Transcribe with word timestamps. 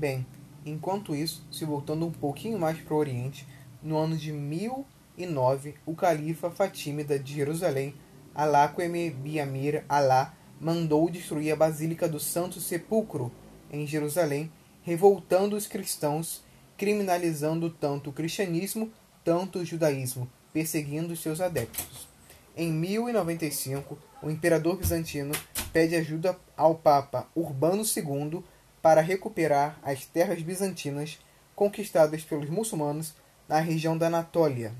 Bem, 0.00 0.24
enquanto 0.64 1.14
isso, 1.14 1.46
se 1.52 1.62
voltando 1.66 2.06
um 2.06 2.10
pouquinho 2.10 2.58
mais 2.58 2.80
para 2.80 2.94
o 2.94 2.96
Oriente, 2.96 3.46
no 3.82 3.98
ano 3.98 4.16
de 4.16 4.32
1009, 4.32 5.74
o 5.84 5.94
califa 5.94 6.50
Fatímida 6.50 7.18
de 7.18 7.34
Jerusalém, 7.34 7.94
Alaqueme 8.34 9.10
Biamir 9.10 9.84
Alá, 9.86 10.34
mandou 10.58 11.10
destruir 11.10 11.52
a 11.52 11.56
Basílica 11.56 12.08
do 12.08 12.18
Santo 12.18 12.62
Sepulcro, 12.62 13.30
em 13.70 13.86
Jerusalém, 13.86 14.50
revoltando 14.80 15.54
os 15.54 15.66
cristãos, 15.66 16.42
criminalizando 16.78 17.68
tanto 17.68 18.08
o 18.08 18.12
cristianismo, 18.14 18.90
tanto 19.22 19.58
o 19.58 19.66
judaísmo, 19.66 20.26
perseguindo 20.50 21.14
seus 21.14 21.42
adeptos. 21.42 22.08
Em 22.56 22.72
1095, 22.72 23.98
o 24.22 24.30
imperador 24.30 24.78
bizantino 24.78 25.34
pede 25.74 25.94
ajuda 25.94 26.38
ao 26.56 26.74
Papa 26.74 27.28
Urbano 27.36 27.82
II 27.82 28.42
para 28.82 29.00
recuperar 29.00 29.78
as 29.82 30.04
terras 30.06 30.42
bizantinas 30.42 31.18
conquistadas 31.54 32.22
pelos 32.22 32.48
muçulmanos 32.48 33.14
na 33.48 33.60
região 33.60 33.96
da 33.96 34.06
Anatólia. 34.06 34.72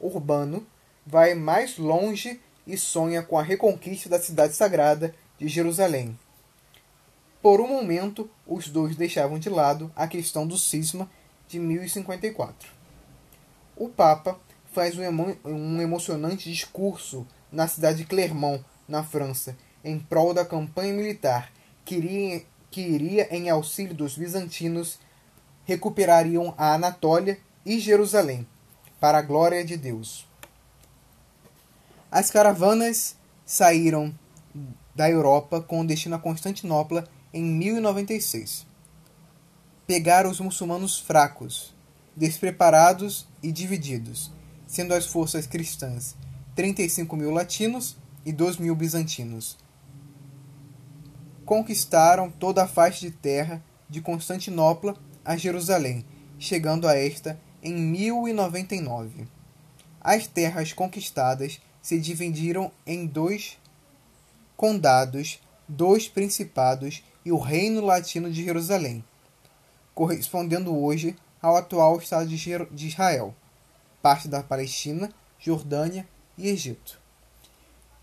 Urbano 0.00 0.66
vai 1.06 1.34
mais 1.34 1.78
longe 1.78 2.40
e 2.66 2.76
sonha 2.76 3.22
com 3.22 3.38
a 3.38 3.42
reconquista 3.42 4.08
da 4.08 4.20
cidade 4.20 4.54
sagrada 4.54 5.14
de 5.38 5.48
Jerusalém. 5.48 6.18
Por 7.40 7.60
um 7.60 7.68
momento, 7.68 8.28
os 8.46 8.68
dois 8.68 8.96
deixavam 8.96 9.38
de 9.38 9.48
lado 9.48 9.90
a 9.96 10.06
questão 10.06 10.46
do 10.46 10.58
cisma 10.58 11.10
de 11.48 11.58
1054. 11.58 12.70
O 13.76 13.88
Papa 13.88 14.38
faz 14.72 14.98
um, 14.98 15.02
emo 15.02 15.36
um 15.44 15.80
emocionante 15.80 16.50
discurso 16.50 17.26
na 17.50 17.66
cidade 17.66 17.98
de 17.98 18.04
Clermont, 18.04 18.62
na 18.86 19.02
França, 19.02 19.56
em 19.82 19.98
prol 19.98 20.34
da 20.34 20.44
campanha 20.44 20.92
militar 20.92 21.50
que 21.84 21.94
iria, 21.94 22.42
que 22.70 22.80
iria 22.80 23.28
em 23.34 23.48
auxílio 23.48 23.94
dos 23.94 24.16
bizantinos 24.16 24.98
recuperariam 25.64 26.54
a 26.56 26.74
Anatólia 26.74 27.38
e 27.64 27.78
Jerusalém, 27.78 28.46
para 28.98 29.18
a 29.18 29.22
glória 29.22 29.64
de 29.64 29.76
Deus. 29.76 30.26
As 32.10 32.30
caravanas 32.30 33.16
saíram 33.44 34.14
da 34.94 35.10
Europa 35.10 35.60
com 35.60 35.84
destino 35.84 36.16
a 36.16 36.18
Constantinopla 36.18 37.06
em 37.32 37.44
1096. 37.44 38.66
Pegaram 39.86 40.30
os 40.30 40.40
muçulmanos 40.40 40.98
fracos, 40.98 41.74
despreparados 42.16 43.26
e 43.42 43.52
divididos, 43.52 44.32
sendo 44.66 44.94
as 44.94 45.06
forças 45.06 45.46
cristãs 45.46 46.16
35 46.58 47.16
mil 47.16 47.30
latinos 47.30 47.96
e 48.26 48.32
2 48.32 48.56
mil 48.56 48.74
bizantinos. 48.74 49.56
Conquistaram 51.48 52.30
toda 52.30 52.64
a 52.64 52.68
faixa 52.68 53.00
de 53.00 53.10
terra 53.10 53.64
de 53.88 54.02
Constantinopla 54.02 54.94
a 55.24 55.34
Jerusalém, 55.34 56.04
chegando 56.38 56.86
a 56.86 56.94
esta 56.94 57.40
em 57.62 57.72
1099. 57.72 59.26
As 59.98 60.26
terras 60.26 60.74
conquistadas 60.74 61.58
se 61.80 61.98
dividiram 61.98 62.70
em 62.86 63.06
dois 63.06 63.56
condados, 64.58 65.40
dois 65.66 66.06
principados 66.06 67.02
e 67.24 67.32
o 67.32 67.38
Reino 67.38 67.80
Latino 67.80 68.30
de 68.30 68.44
Jerusalém, 68.44 69.02
correspondendo 69.94 70.76
hoje 70.76 71.16
ao 71.40 71.56
atual 71.56 71.96
Estado 71.96 72.28
de 72.28 72.86
Israel, 72.86 73.34
parte 74.02 74.28
da 74.28 74.42
Palestina, 74.42 75.10
Jordânia 75.38 76.06
e 76.36 76.46
Egito. 76.46 77.00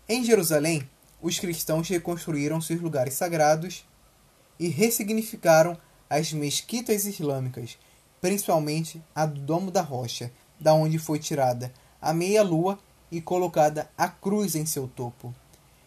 Em 0.08 0.24
Jerusalém, 0.24 0.90
os 1.20 1.38
cristãos 1.38 1.88
reconstruíram 1.88 2.60
seus 2.60 2.80
lugares 2.80 3.14
sagrados 3.14 3.84
e 4.58 4.68
ressignificaram 4.68 5.76
as 6.08 6.32
mesquitas 6.32 7.04
islâmicas, 7.04 7.78
principalmente 8.20 9.02
a 9.14 9.26
do 9.26 9.40
Domo 9.40 9.70
da 9.70 9.82
Rocha, 9.82 10.30
da 10.58 10.72
onde 10.72 10.98
foi 10.98 11.18
tirada 11.18 11.72
a 12.00 12.12
meia-lua 12.12 12.78
e 13.10 13.20
colocada 13.20 13.90
a 13.96 14.08
cruz 14.08 14.54
em 14.54 14.66
seu 14.66 14.88
topo. 14.88 15.34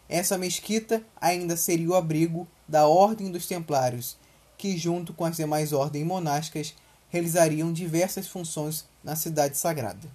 Essa 0.07 0.37
mesquita 0.37 1.03
ainda 1.19 1.55
seria 1.55 1.89
o 1.89 1.95
abrigo 1.95 2.47
da 2.67 2.87
Ordem 2.87 3.31
dos 3.31 3.45
Templários, 3.45 4.17
que, 4.57 4.77
junto 4.77 5.13
com 5.13 5.25
as 5.25 5.37
demais 5.37 5.71
ordens 5.71 6.05
monásticas, 6.05 6.75
realizariam 7.09 7.71
diversas 7.71 8.27
funções 8.27 8.85
na 9.03 9.15
cidade 9.15 9.57
sagrada. 9.57 10.09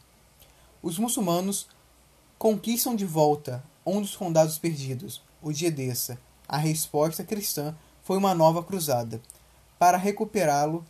Os 0.82 0.98
muçulmanos 0.98 1.66
conquistam 2.38 2.94
de 2.94 3.04
volta 3.04 3.62
um 3.84 4.00
dos 4.00 4.16
condados 4.16 4.58
perdidos, 4.58 5.22
o 5.42 5.52
de 5.52 5.66
Edessa. 5.66 6.18
A 6.48 6.56
resposta 6.56 7.24
cristã 7.24 7.74
foi 8.02 8.16
uma 8.16 8.34
nova 8.34 8.62
cruzada. 8.62 9.20
Para 9.78 9.98
recuperá-lo, 9.98 10.84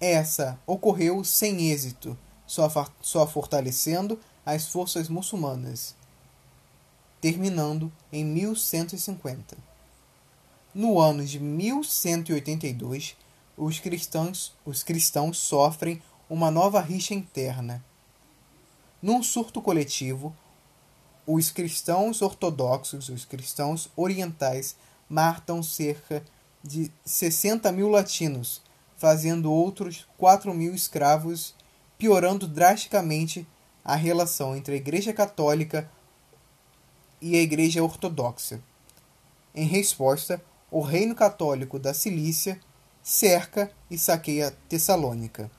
essa 0.00 0.58
ocorreu 0.66 1.22
sem 1.22 1.70
êxito, 1.70 2.16
só, 2.46 2.68
só 3.00 3.26
fortalecendo 3.26 4.18
as 4.44 4.66
forças 4.66 5.08
muçulmanas, 5.08 5.94
terminando 7.20 7.92
em 8.10 8.24
1150. 8.24 9.56
No 10.74 10.98
ano 10.98 11.24
de 11.24 11.38
1182, 11.38 13.16
os 13.56 13.78
cristãos, 13.78 14.54
os 14.64 14.82
cristãos 14.82 15.36
sofrem 15.38 16.00
uma 16.28 16.50
nova 16.50 16.80
rixa 16.80 17.12
interna. 17.12 17.84
Num 19.02 19.22
surto 19.22 19.62
coletivo, 19.62 20.36
os 21.26 21.50
cristãos 21.50 22.20
ortodoxos, 22.20 23.08
os 23.08 23.24
cristãos 23.24 23.88
orientais, 23.96 24.76
matam 25.08 25.62
cerca 25.62 26.22
de 26.62 26.90
60 27.04 27.72
mil 27.72 27.88
latinos, 27.88 28.62
fazendo 28.96 29.50
outros 29.50 30.06
4 30.18 30.52
mil 30.52 30.74
escravos, 30.74 31.54
piorando 31.96 32.46
drasticamente 32.46 33.46
a 33.82 33.96
relação 33.96 34.54
entre 34.54 34.74
a 34.74 34.76
Igreja 34.76 35.12
Católica 35.12 35.90
e 37.20 37.36
a 37.36 37.40
Igreja 37.40 37.82
Ortodoxa. 37.82 38.62
Em 39.54 39.66
resposta, 39.66 40.42
o 40.70 40.80
Reino 40.80 41.14
Católico 41.14 41.78
da 41.78 41.94
Cilícia 41.94 42.60
cerca 43.02 43.72
e 43.90 43.98
saqueia 43.98 44.54
Tessalônica. 44.68 45.50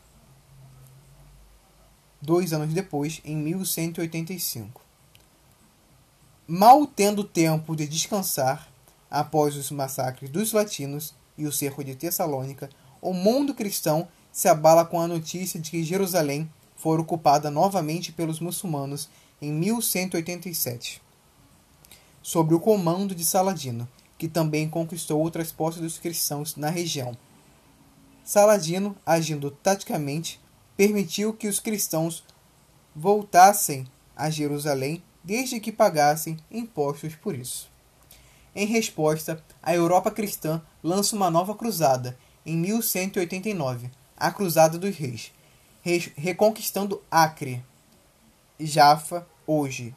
Dois 2.22 2.54
anos 2.54 2.74
depois, 2.74 3.20
em 3.26 3.36
1185. 3.36 4.82
Mal 6.48 6.86
tendo 6.86 7.24
tempo 7.24 7.76
de 7.76 7.88
descansar, 7.88 8.72
após 9.10 9.56
os 9.56 9.72
massacres 9.72 10.30
dos 10.30 10.54
latinos 10.54 11.16
e 11.38 11.46
o 11.46 11.52
cerco 11.52 11.84
de 11.84 11.96
Tessalônica, 11.96 12.70
o 13.02 13.14
mundo 13.14 13.54
cristão 13.54 14.08
se 14.32 14.48
abala 14.48 14.86
com 14.86 15.02
a 15.02 15.08
notícia 15.08 15.60
de 15.60 15.72
que 15.72 15.84
Jerusalém 15.84 16.50
foi 16.76 16.98
ocupada 16.98 17.52
novamente 17.52 18.12
pelos 18.12 18.40
muçulmanos 18.40 19.10
em 19.42 19.52
1187, 19.52 21.02
sob 22.22 22.54
o 22.54 22.60
comando 22.60 23.16
de 23.16 23.26
Saladino, 23.26 23.88
que 24.18 24.28
também 24.28 24.70
conquistou 24.70 25.20
outras 25.20 25.52
posses 25.52 25.82
dos 25.82 25.98
cristãos 25.98 26.56
na 26.56 26.70
região. 26.70 27.18
Saladino, 28.24 28.96
agindo 29.06 29.50
taticamente, 29.50 30.40
permitiu 30.82 31.32
que 31.32 31.48
os 31.48 31.60
cristãos 31.60 32.24
voltassem 32.96 33.86
a 34.16 34.32
Jerusalém 34.32 35.04
desde 35.24 35.60
que 35.60 35.72
pagassem 35.72 36.38
impostos 36.50 37.14
por 37.14 37.36
isso. 37.36 37.70
Em 38.56 38.66
resposta, 38.66 39.46
a 39.62 39.76
Europa 39.76 40.10
cristã 40.10 40.60
lança 40.82 41.16
uma 41.16 41.30
nova 41.30 41.54
cruzada 41.54 42.18
em 42.44 42.58
1189, 42.58 43.92
a 44.18 44.32
Cruzada 44.32 44.80
dos 44.80 44.98
Reis, 44.98 45.32
reconquistando 46.16 47.00
Acre, 47.12 47.64
Jaffa, 48.60 49.28
hoje. 49.46 49.94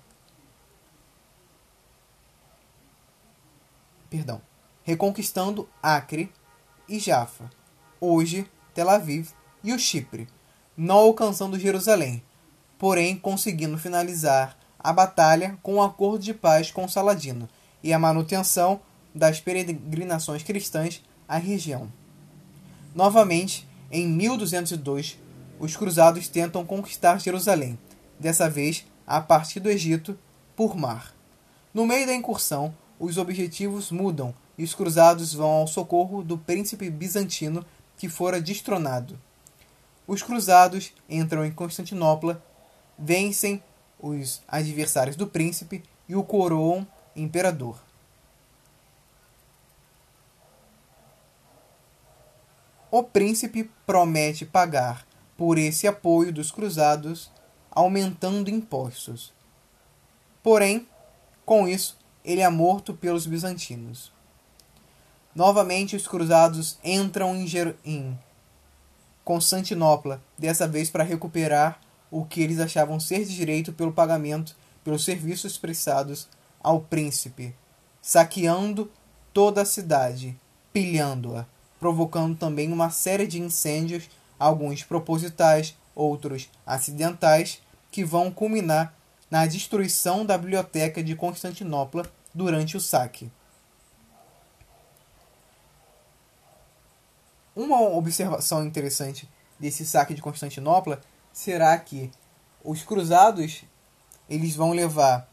Perdão. 4.11 4.39
Reconquistando 4.83 5.67
Acre 5.83 6.31
e 6.87 6.99
Jaffa, 6.99 7.51
hoje 7.99 8.47
Tel 8.75 8.91
Aviv 8.91 9.31
e 9.63 9.73
o 9.73 9.79
Chipre, 9.79 10.29
não 10.77 10.97
alcançando 10.97 11.59
Jerusalém, 11.59 12.23
porém 12.79 13.17
conseguindo 13.17 13.79
finalizar 13.79 14.57
a 14.79 14.93
batalha 14.93 15.59
com 15.63 15.77
um 15.77 15.83
acordo 15.83 16.23
de 16.25 16.35
paz 16.35 16.71
com 16.71 16.87
Saladino 16.89 17.49
e 17.83 17.93
a 17.93 17.99
manutenção 17.99 18.81
das 19.15 19.41
peregrinações 19.41 20.43
cristãs 20.43 21.03
à 21.29 21.39
região. 21.39 21.91
Novamente, 22.95 23.67
em 23.91 24.07
1202, 24.07 25.19
os 25.59 25.77
cruzados 25.77 26.29
tentam 26.29 26.65
conquistar 26.65 27.21
Jerusalém, 27.21 27.79
dessa 28.19 28.51
vez 28.51 28.85
a 29.07 29.21
partir 29.21 29.61
do 29.61 29.71
Egito, 29.71 30.19
por 30.57 30.77
mar. 30.77 31.15
No 31.73 31.87
meio 31.87 32.07
da 32.07 32.15
incursão, 32.15 32.75
os 32.99 33.19
objetivos 33.19 33.91
mudam 33.91 34.35
e 34.57 34.65
os 34.65 34.75
cruzados 34.75 35.35
vão 35.35 35.51
ao 35.51 35.67
socorro 35.67 36.23
do 36.23 36.39
príncipe 36.39 36.89
bizantino 36.91 37.65
que 37.97 38.09
fora 38.09 38.41
destronado. 38.41 39.19
Os 40.07 40.23
cruzados 40.23 40.93
entram 41.09 41.45
em 41.45 41.53
Constantinopla, 41.53 42.43
vencem 42.99 43.63
os 43.99 44.43
adversários 44.47 45.17
do 45.17 45.27
príncipe 45.27 45.83
e 46.09 46.15
o 46.15 46.23
coroam 46.23 46.87
imperador. 47.17 47.79
O 52.91 53.03
príncipe 53.03 53.69
promete 53.87 54.45
pagar 54.45 55.07
por 55.37 55.59
esse 55.59 55.89
apoio 55.89 56.33
dos 56.33 56.53
cruzados, 56.53 57.31
aumentando 57.71 58.51
impostos. 58.51 59.33
Porém, 60.43 60.87
com 61.45 61.67
isso, 61.67 61.99
ele 62.25 62.41
é 62.41 62.49
morto 62.49 62.95
pelos 62.95 63.27
bizantinos. 63.27 64.13
Novamente, 65.35 65.97
os 65.97 66.07
cruzados 66.07 66.79
entram 66.85 67.35
em, 67.35 67.49
Jer 67.49 67.75
em 67.85 68.17
Constantinopla, 69.25 70.23
dessa 70.39 70.69
vez 70.69 70.91
para 70.91 71.03
recuperar 71.03 71.81
o 72.11 72.25
que 72.25 72.43
eles 72.43 72.61
achavam 72.61 73.01
ser 73.01 73.25
de 73.25 73.35
direito 73.35 73.73
pelo 73.73 73.93
pagamento 73.93 74.55
pelos 74.85 75.05
serviços 75.05 75.57
prestados 75.57 76.29
ao 76.63 76.81
príncipe, 76.81 77.55
saqueando 78.03 78.91
toda 79.33 79.63
a 79.63 79.67
cidade, 79.67 80.39
pilhando-a, 80.73 81.47
provocando 81.81 82.37
também 82.37 82.71
uma 82.71 82.91
série 82.91 83.27
de 83.27 83.41
incêndios, 83.41 84.09
alguns 84.39 84.85
propositais, 84.85 85.75
outros 85.95 86.51
acidentais, 86.67 87.61
que 87.91 88.05
vão 88.05 88.31
culminar 88.31 88.95
na 89.31 89.47
destruição 89.47 90.25
da 90.25 90.37
biblioteca 90.37 91.03
de 91.03 91.17
Constantinopla 91.17 92.05
durante 92.35 92.77
o 92.77 92.81
saque. 92.81 93.31
Uma 97.55 97.81
observação 97.81 98.65
interessante 98.65 99.29
desse 99.59 99.87
saque 99.87 100.15
de 100.15 100.23
Constantinopla 100.23 101.01
será 101.33 101.79
que 101.79 102.11
os 102.63 102.83
cruzados 102.83 103.65
eles 104.29 104.57
vão 104.57 104.73
levar 104.73 105.29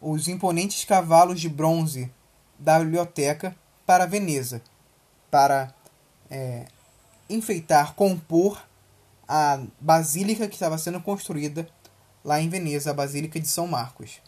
os 0.00 0.28
imponentes 0.28 0.84
cavalos 0.84 1.40
de 1.40 1.48
bronze 1.48 2.12
da 2.58 2.78
biblioteca 2.78 3.56
para 3.86 4.06
Veneza, 4.06 4.60
para 5.30 5.72
é, 6.30 6.66
enfeitar, 7.30 7.94
compor 7.94 8.60
a 9.26 9.62
basílica 9.80 10.48
que 10.48 10.54
estava 10.54 10.76
sendo 10.76 11.00
construída 11.00 11.68
lá 12.24 12.40
em 12.40 12.48
Veneza, 12.48 12.90
a 12.90 12.94
Basílica 12.94 13.40
de 13.40 13.48
São 13.48 13.66
Marcos, 13.66 14.20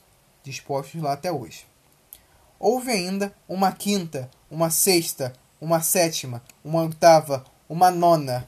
dispostos 0.43 1.03
lá 1.03 1.13
até 1.13 1.31
hoje. 1.31 1.67
Houve 2.59 2.91
ainda 2.91 3.35
uma 3.49 3.73
quinta, 3.73 4.31
uma 4.51 4.71
sexta, 4.71 5.33
uma 5.61 5.81
sétima, 5.81 6.43
uma 6.65 6.83
oitava, 6.83 7.45
uma 7.69 7.91
nona, 7.91 8.47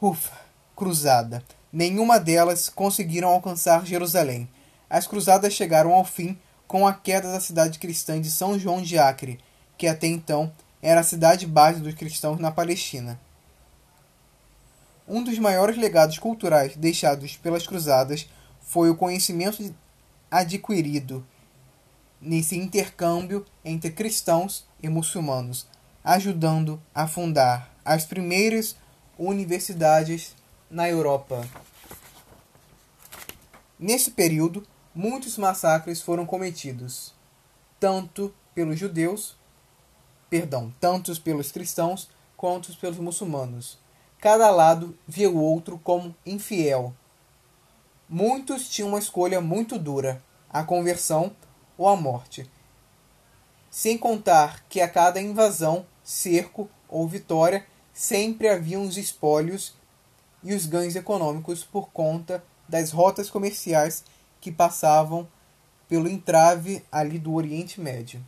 ufa, 0.00 0.36
cruzada. 0.76 1.42
Nenhuma 1.72 2.20
delas 2.20 2.68
conseguiram 2.68 3.28
alcançar 3.28 3.86
Jerusalém. 3.86 4.48
As 4.90 5.06
cruzadas 5.06 5.54
chegaram 5.54 5.92
ao 5.92 6.04
fim 6.04 6.38
com 6.66 6.86
a 6.86 6.92
queda 6.92 7.32
da 7.32 7.40
cidade 7.40 7.78
cristã 7.78 8.20
de 8.20 8.30
São 8.30 8.58
João 8.58 8.82
de 8.82 8.98
Acre, 8.98 9.38
que 9.78 9.86
até 9.86 10.06
então 10.06 10.52
era 10.82 11.00
a 11.00 11.04
cidade 11.04 11.46
base 11.46 11.80
dos 11.80 11.94
cristãos 11.94 12.38
na 12.38 12.50
Palestina. 12.50 13.18
Um 15.06 15.22
dos 15.22 15.38
maiores 15.38 15.76
legados 15.76 16.18
culturais 16.18 16.76
deixados 16.76 17.36
pelas 17.36 17.66
cruzadas 17.66 18.28
foi 18.60 18.90
o 18.90 18.96
conhecimento 18.96 19.74
adquirido 20.30 21.26
nesse 22.20 22.56
intercâmbio 22.56 23.44
entre 23.64 23.90
cristãos 23.90 24.64
e 24.82 24.88
muçulmanos, 24.88 25.66
ajudando 26.04 26.82
a 26.94 27.06
fundar 27.06 27.74
as 27.84 28.04
primeiras 28.04 28.76
universidades 29.18 30.34
na 30.70 30.88
Europa. 30.88 31.46
Nesse 33.78 34.10
período, 34.10 34.66
muitos 34.94 35.36
massacres 35.36 36.00
foram 36.00 36.24
cometidos, 36.24 37.12
tanto 37.78 38.34
pelos 38.54 38.78
judeus, 38.78 39.36
perdão, 40.30 40.72
tanto 40.80 41.20
pelos 41.20 41.50
cristãos 41.50 42.08
quanto 42.36 42.76
pelos 42.76 42.98
muçulmanos. 42.98 43.78
Cada 44.18 44.50
lado 44.50 44.96
via 45.06 45.28
o 45.28 45.36
outro 45.36 45.78
como 45.78 46.14
infiel. 46.24 46.94
Muitos 48.08 48.68
tinham 48.68 48.88
uma 48.88 48.98
escolha 48.98 49.40
muito 49.40 49.78
dura: 49.78 50.22
a 50.48 50.62
conversão 50.62 51.34
ou 51.76 51.88
a 51.88 51.96
morte. 51.96 52.48
Sem 53.70 53.96
contar 53.96 54.64
que 54.68 54.80
a 54.80 54.88
cada 54.88 55.20
invasão, 55.20 55.86
cerco 56.02 56.68
ou 56.88 57.06
vitória 57.06 57.66
sempre 57.92 58.48
havia 58.48 58.80
os 58.80 58.96
espólios 58.96 59.74
e 60.42 60.54
os 60.54 60.66
ganhos 60.66 60.96
econômicos 60.96 61.62
por 61.64 61.90
conta 61.90 62.42
das 62.68 62.90
rotas 62.90 63.30
comerciais 63.30 64.04
que 64.40 64.50
passavam 64.50 65.28
pelo 65.88 66.08
entrave 66.08 66.84
ali 66.90 67.18
do 67.18 67.34
Oriente 67.34 67.80
Médio. 67.80 68.24